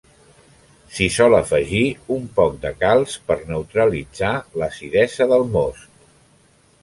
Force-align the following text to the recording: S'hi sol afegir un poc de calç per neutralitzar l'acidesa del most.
S'hi 0.93 1.07
sol 1.15 1.35
afegir 1.39 1.81
un 2.15 2.23
poc 2.39 2.55
de 2.63 2.71
calç 2.79 3.17
per 3.27 3.37
neutralitzar 3.51 4.33
l'acidesa 4.61 5.31
del 5.35 5.45
most. 5.57 6.09